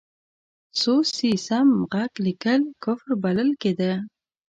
[0.79, 3.93] سو، سي، سم، ږغ لیکل کفر بلل کېده.